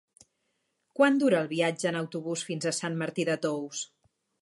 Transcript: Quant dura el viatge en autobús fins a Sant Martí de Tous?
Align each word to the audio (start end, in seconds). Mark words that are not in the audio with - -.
Quant 0.99 1.19
dura 1.25 1.43
el 1.45 1.51
viatge 1.53 1.89
en 1.91 2.01
autobús 2.01 2.47
fins 2.51 2.67
a 2.67 2.75
Sant 2.81 3.01
Martí 3.05 3.31
de 3.33 3.41
Tous? 3.49 3.89